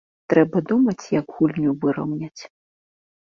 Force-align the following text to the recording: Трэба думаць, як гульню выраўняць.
Трэба 0.33 0.61
думаць, 0.69 1.05
як 1.19 1.25
гульню 1.35 1.75
выраўняць. 1.83 2.41